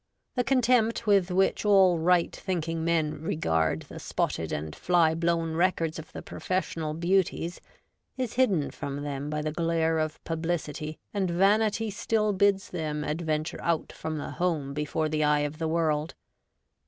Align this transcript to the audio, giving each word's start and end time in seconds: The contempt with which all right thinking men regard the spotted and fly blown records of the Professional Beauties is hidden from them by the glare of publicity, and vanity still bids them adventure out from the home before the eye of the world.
The 0.33 0.43
contempt 0.43 1.05
with 1.05 1.29
which 1.29 1.63
all 1.63 1.99
right 1.99 2.35
thinking 2.35 2.83
men 2.83 3.21
regard 3.21 3.83
the 3.83 3.99
spotted 3.99 4.51
and 4.51 4.75
fly 4.75 5.13
blown 5.13 5.53
records 5.53 5.99
of 5.99 6.11
the 6.11 6.23
Professional 6.23 6.95
Beauties 6.95 7.61
is 8.17 8.33
hidden 8.33 8.71
from 8.71 9.03
them 9.03 9.29
by 9.29 9.43
the 9.43 9.51
glare 9.51 9.99
of 9.99 10.19
publicity, 10.23 10.97
and 11.13 11.29
vanity 11.29 11.91
still 11.91 12.33
bids 12.33 12.71
them 12.71 13.03
adventure 13.03 13.61
out 13.61 13.91
from 13.91 14.17
the 14.17 14.31
home 14.31 14.73
before 14.73 15.07
the 15.07 15.23
eye 15.23 15.41
of 15.41 15.59
the 15.59 15.67
world. 15.67 16.15